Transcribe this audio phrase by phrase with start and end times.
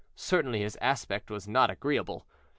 [0.15, 2.25] Certainly his aspect was not agreeable.